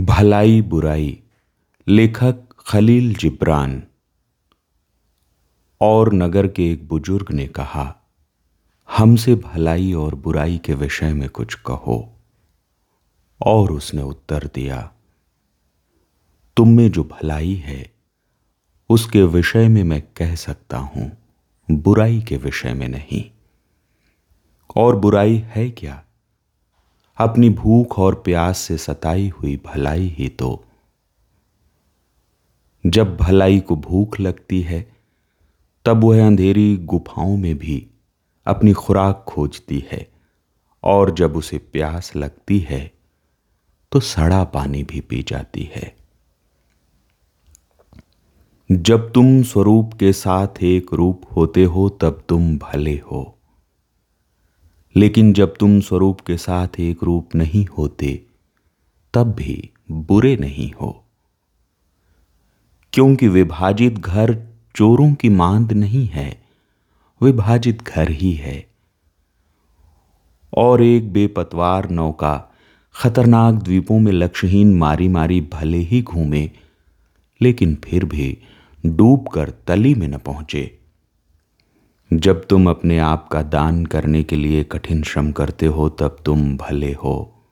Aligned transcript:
भलाई 0.00 0.62
बुराई। 0.62 1.22
लेखक 1.88 2.48
खलील 2.58 3.14
जिब्रान। 3.14 3.82
और 5.80 6.12
नगर 6.12 6.48
के 6.48 6.72
एक 6.72 6.88
बुज़ुर्ग 6.88 7.32
ने 7.32 7.46
कहा, 7.46 7.96
हमसे 8.96 9.34
भलाई 9.34 9.92
और 9.92 10.14
बुराई 10.14 10.58
के 10.58 10.74
विषय 10.74 11.14
में 11.14 11.28
कुछ 11.28 11.54
कहो। 11.54 12.16
और 13.46 13.72
उसने 13.72 14.02
उत्तर 14.02 14.50
दिया, 14.54 14.92
तुम 16.56 16.68
में 16.68 16.90
जो 16.90 17.04
भलाई 17.04 17.54
है, 17.54 17.94
उसके 18.90 19.22
विषय 19.22 19.68
में 19.68 19.84
मैं 19.84 20.02
कह 20.16 20.34
सकता 20.34 20.78
हूँ। 20.78 21.16
बुराई 21.70 22.22
के 22.22 22.36
विषय 22.36 22.74
में 22.74 22.88
नहीं। 22.88 23.30
और 24.76 24.96
बुराई 24.96 25.38
है 25.38 25.70
क्या? 25.70 26.04
अपनी 27.20 27.50
भूख 27.50 27.98
और 27.98 28.14
प्यास 28.14 28.58
से 28.58 28.78
सताई 28.78 29.28
हुई 29.28 29.56
भलाई 29.56 30.06
ही 30.18 30.28
तो। 30.28 30.64
जब 32.86 33.16
भलाई 33.16 33.60
को 33.60 33.76
भूख 33.76 34.20
लगती 34.20 34.60
है, 34.60 34.92
तब 35.84 36.04
वह 36.04 36.26
अंधेरी 36.26 36.76
गुफाओं 36.76 37.36
में 37.36 37.58
भी 37.58 37.86
अपनी 38.46 38.72
खुराक 38.72 39.24
खोजती 39.28 39.84
है 39.92 40.10
और 40.82 41.10
जब 41.10 41.36
उसे 41.36 41.58
प्यास 41.58 42.16
लगती 42.16 42.58
है 42.58 42.92
तो 43.92 44.00
सड़ा 44.00 44.44
पानी 44.44 44.82
भी 44.82 45.00
पी 45.00 45.22
जाती 45.22 45.70
है। 45.74 45.96
जब 48.72 49.12
तुम 49.12 49.42
स्वरूप 49.42 49.94
के 49.94 50.12
साथ 50.12 50.62
एक 50.62 50.94
रूप 50.94 51.22
होते 51.36 51.64
हो, 51.64 51.88
तब 51.88 52.22
तुम 52.28 52.58
भले 52.58 52.94
हो। 53.12 53.39
लेकिन 54.96 55.32
जब 55.32 55.54
तुम 55.60 55.80
स्वरूप 55.80 56.20
के 56.20 56.36
साथ 56.36 56.68
एक 56.80 56.98
रूप 57.02 57.34
नहीं 57.34 57.66
होते, 57.66 58.22
तब 59.14 59.32
भी 59.32 59.70
बुरे 59.90 60.36
नहीं 60.36 60.72
हो। 60.72 61.04
क्योंकि 62.92 63.28
विभाजित 63.28 63.98
घर 63.98 64.46
चोरों 64.76 65.14
की 65.14 65.28
मांद 65.28 65.72
नहीं 65.72 66.06
है, 66.06 66.42
विभाजित 67.22 67.82
घर 67.82 68.10
ही 68.10 68.32
है। 68.32 68.70
और 70.56 70.82
एक 70.82 71.12
बेपतवार 71.12 71.90
नौका 71.90 72.54
खतरनाक 72.94 73.54
द्वीपों 73.54 73.98
में 73.98 74.12
लक्ष्यहीन 74.12 74.78
मारी 74.78 75.08
मारी 75.08 75.40
भले 75.40 75.78
ही 75.78 76.02
घूमे, 76.02 76.50
लेकिन 77.42 77.78
फिर 77.84 78.04
भी 78.04 78.38
डूबकर 78.86 79.50
तली 79.50 79.94
में 79.94 80.08
न 80.08 80.18
पहुँचे। 80.18 80.79
जब 82.12 82.46
तुम 82.46 82.70
अपने 82.70 82.98
आप 82.98 83.28
का 83.28 83.42
दान 83.42 83.86
करने 83.86 84.22
के 84.22 84.36
लिए 84.36 84.64
कठिन 84.64 85.02
श्रम 85.02 85.32
करते 85.32 85.66
हो, 85.66 85.88
तब 85.88 86.16
तुम 86.24 86.56
भले 86.56 86.92
हो, 86.92 87.44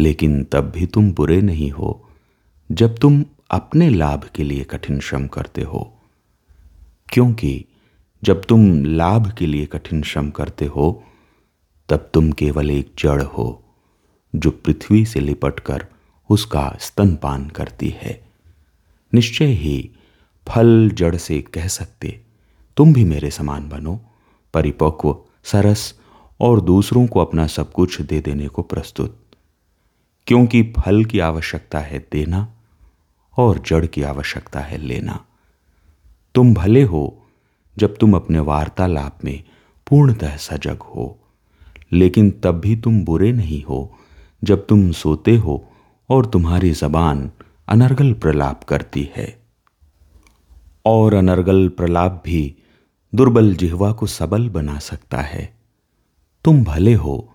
लेकिन 0.00 0.44
तब 0.44 0.70
भी 0.70 0.86
तुम 0.86 1.12
बुरे 1.12 1.42
नहीं 1.42 1.70
हो। 1.70 2.08
जब 2.72 2.98
तुम 2.98 3.24
अपने 3.50 3.90
लाभ 3.90 4.24
के 4.24 4.44
लिए 4.44 4.64
कठिन 4.64 5.00
श्रम 5.00 5.26
करते 5.26 5.62
हो, 5.62 5.98
क्योंकि 7.12 7.64
जब 8.24 8.44
तुम 8.44 8.84
लाभ 8.84 9.32
के 9.32 9.46
लिए 9.46 9.66
कठिन 9.66 10.02
श्रम 10.02 10.30
करते 10.30 10.64
हो, 10.64 11.04
तब 11.88 12.10
तुम 12.14 12.32
केवल 12.32 12.70
एक 12.70 12.92
जड़ 12.98 13.22
हो, 13.22 13.64
जो 14.36 14.50
पृथ्वी 14.50 15.04
से 15.06 15.20
लिपटकर 15.20 15.86
उसका 16.30 16.76
स्तनपान 16.80 17.48
करती 17.48 17.88
है। 17.88 18.24
निश्चय 19.14 19.46
ही 19.46 19.90
फल 20.48 20.90
जड़ 20.94 21.16
से 21.16 21.40
कह 21.40 21.66
सकते 21.68 22.20
तुम 22.76 22.92
भी 22.92 23.04
मेरे 23.04 23.30
समान 23.30 23.68
बनो, 23.68 24.00
परिपक्व, 24.54 25.16
सरस, 25.44 26.00
और 26.40 26.60
दूसरों 26.60 27.06
को 27.06 27.20
अपना 27.20 27.46
सब 27.46 27.72
कुछ 27.72 28.00
दे 28.00 28.20
देने 28.20 28.48
को 28.48 28.62
प्रस्तुत। 28.62 29.18
क्योंकि 30.26 30.62
फल 30.62 31.04
की 31.04 31.18
आवश्यकता 31.18 31.78
है 31.78 32.06
देना, 32.12 32.48
और 33.36 33.58
जड़ 33.58 33.86
की 33.86 34.02
आवश्यकता 34.02 34.60
है 34.60 34.78
लेना। 34.78 35.24
तुम 36.34 36.54
भले 36.54 36.82
हो, 36.82 37.22
जब 37.78 37.96
तुम 37.96 38.16
अपने 38.16 38.38
वार्तालाप 38.38 39.18
में 39.24 39.44
पूर्णतः 39.88 40.36
सजग 40.36 40.78
हो, 40.82 41.18
लेकिन 41.92 42.30
तब 42.30 42.52
भी 42.52 42.76
तुम 42.76 43.04
बुरे 43.04 43.32
नहीं 43.32 43.62
हो, 43.62 43.98
जब 44.44 44.66
तुम 44.66 44.92
सोते 44.92 45.36
हो 45.36 45.64
और 46.10 46.26
तुम्हारी 46.26 46.70
जबान 46.70 47.30
अनर्गल 47.68 48.12
प्रलाप 48.12 48.64
करती 48.64 49.10
है। 49.16 49.42
और 50.86 51.14
अनर्गल 51.14 51.68
प्रलाप 51.68 52.22
भी 52.26 52.56
दुर्बल 53.14 53.54
जिहवा 53.54 53.92
को 53.92 54.06
सबल 54.06 54.48
बना 54.48 54.78
सकता 54.78 55.18
है। 55.18 55.56
तुम 56.44 56.64
भले 56.64 56.94
हो, 56.94 57.34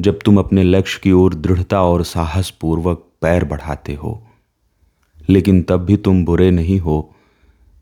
जब 0.00 0.18
तुम 0.24 0.38
अपने 0.38 0.62
लक्ष्य 0.62 1.00
की 1.02 1.12
ओर 1.12 1.34
दृढ़ता 1.34 1.82
और 1.82 2.02
साहस 2.02 2.50
पूर्वक 2.50 3.08
पैर 3.20 3.44
बढ़ाते 3.44 3.94
हो। 3.94 4.26
लेकिन 5.28 5.62
तब 5.62 5.76
भी 5.76 5.96
तुम 5.96 6.24
बुरे 6.24 6.50
नहीं 6.50 6.80
हो, 6.80 7.14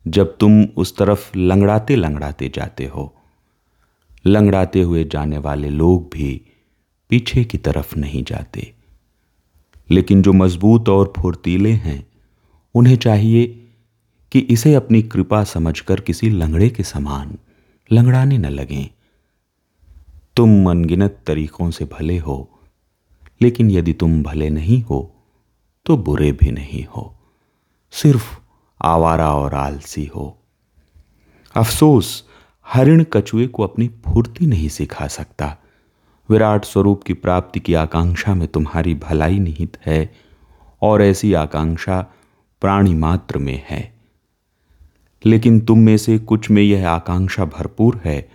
जब 0.09 0.37
तुम 0.37 0.65
उस 0.65 0.97
तरफ़ 0.97 1.39
लंगड़ाते 1.39 1.97
लंगड़ाते 1.97 2.53
जाते 2.55 2.87
हो। 2.87 3.15
लंगड़ाते 4.27 4.83
हुए 4.83 5.05
जाने 5.05 5.39
वाले 5.39 5.71
लोग 5.71 6.11
भी 6.13 6.43
पीछे 7.09 7.45
की 7.45 7.59
तरफ़ 7.59 7.97
नहीं 7.97 8.25
जाते। 8.25 8.75
लेकिन 9.91 10.23
जो 10.23 10.33
मज़बूत 10.33 10.89
और 10.89 11.13
फुर्तीले 11.17 11.73
हैं, 11.73 12.07
उन्हें 12.75 12.97
चाहिए 12.97 13.62
कि 14.33 14.39
इसे 14.41 14.75
अपनी 14.75 15.03
कृपा 15.03 15.45
समझकर 15.45 16.01
किसी 16.01 16.31
लंगड़े 16.31 16.69
के 16.71 16.83
समान 16.83 17.39
लंगड़ाने 17.93 18.39
न 18.39 18.47
लगें। 18.47 18.89
तुम 20.37 20.71
अनगिनत 20.71 21.19
तरीकों 21.27 21.71
से 21.71 21.85
भले 21.85 22.19
हो, 22.19 22.49
लेकिन 23.43 23.71
यदि 23.71 23.93
तुम 23.93 24.23
भले 24.23 24.51
नहीं 24.51 24.83
हो 24.83 25.15
तो 25.87 25.97
बुरे 25.97 26.33
भी 26.33 26.51
नहीं 26.51 26.85
हो। 26.87 27.15
सिर्फ़ 27.93 28.39
आवारा 28.81 29.33
और 29.35 29.55
आलसी 29.55 30.05
हो। 30.07 30.39
अफसोस, 31.55 32.29
हरिण 32.67 33.05
कछुए 33.05 33.47
को 33.47 33.63
अपनी 33.63 33.89
फूर्ति 33.89 34.47
नहीं 34.47 34.69
सिखा 34.69 35.07
सकता। 35.07 35.57
विराट 36.29 36.65
स्वरूप 36.65 37.03
की 37.03 37.15
प्राप्ति 37.15 37.61
की 37.61 37.75
आकांक्षा 37.75 38.35
में 38.35 38.49
तुम्हारी 38.49 38.95
भलाई 38.95 39.39
निहित 39.39 39.79
है, 39.87 40.15
और 40.83 41.03
ऐसी 41.03 41.33
आकांक्षा 41.35 42.01
प्राणी 42.63 42.95
मात्र 42.95 43.39
में 43.39 43.67
है। 43.69 44.02
लेकिन 45.27 45.61
तुम 45.61 45.79
में 45.79 45.97
से 45.97 46.19
कुछ 46.19 46.51
में 46.51 46.63
यह 46.63 46.91
आकांक्षा 46.91 47.45
भरपूर 47.45 48.01
है, 48.05 48.29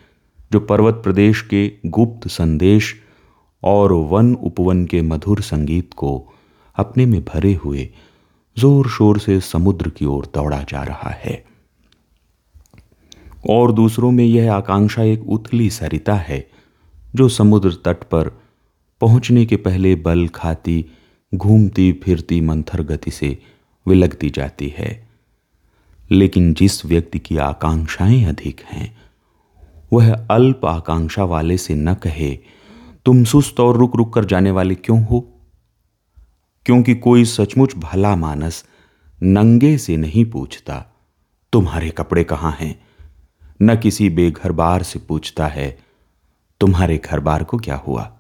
जो 0.52 0.60
पर्वत 0.60 0.94
प्रदेश 0.94 1.42
के 1.42 1.72
गुप्त 1.86 2.28
संदेश 2.28 2.96
और 3.64 3.94
वन 3.94 4.36
उपवन 4.36 4.86
के 4.86 5.02
मधुर 5.02 5.42
संगीत 5.42 5.94
को 5.94 6.34
अपने 6.76 7.06
में 7.06 7.24
भरे 7.24 7.54
हुए 7.54 7.90
ज़ोर 8.58 8.88
शोर 8.88 9.20
से 9.20 9.40
समुद्र 9.40 9.90
की 9.90 10.06
ओर 10.06 10.26
दौड़ा 10.34 10.64
जा 10.64 10.84
रहा 10.84 11.10
है। 11.10 11.46
और 13.50 13.72
दूसरों 13.72 14.12
में 14.12 14.26
यह 14.26 14.54
आकांक्षा 14.54 15.04
एक 15.04 15.30
उथली 15.30 15.70
सरिता 15.70 16.16
है, 16.16 16.48
जो 17.16 17.30
समुद्र 17.30 17.72
तट 17.86 18.04
पर 18.04 18.42
पहुँचने 19.02 19.46
के 19.46 19.56
पहले 19.56 19.96
बल 19.96 20.28
खाती 20.28 20.86
घूमती 21.36 21.92
फिरती 21.94 22.42
मंथर 22.42 22.82
गति 22.82 23.12
से 23.12 23.38
विलगती 23.88 24.30
जाती 24.30 24.74
है। 24.78 25.07
लेकिन 26.12 26.54
जिस 26.54 26.86
व्यक्ति 26.86 27.20
की 27.20 27.38
आकांक्षाएँ 27.38 28.24
अधिक 28.24 28.62
हैं, 28.62 28.98
वह 29.94 30.14
अल्प 30.32 30.66
आकांक्षा 30.66 31.24
वाले 31.24 31.58
से 31.58 31.76
न 31.76 31.94
कहे, 31.94 32.40
तुम 33.06 33.24
सुस्त 33.24 33.60
और 33.60 33.78
रुक 33.78 33.96
रुक 33.96 34.14
कर 34.14 34.26
जाने 34.26 34.52
वाले 34.52 34.76
क्यों 34.76 35.06
हो? 35.06 35.34
क्योंकि 36.66 36.96
कोई 36.96 37.26
सचमुच 37.26 37.76
भला 37.76 38.16
मानस 38.16 38.66
नंगे 39.24 39.78
से 39.78 39.98
नहीं 39.98 40.26
पूछता, 40.26 40.86
तुम्हारे 41.54 41.90
कपड़े 41.90 42.24
कहाँ 42.24 42.58
हैं? 42.60 42.80
न 43.62 43.76
किसी 43.76 44.10
बेघर 44.10 44.52
बार 44.52 44.84
से 44.84 45.00
पूछता 45.00 45.48
है, 45.48 45.80
तुम्हारे 46.60 46.98
घर 46.98 47.20
बार 47.20 47.44
को 47.44 47.58
क्या 47.58 47.76
हुआ? 47.76 48.17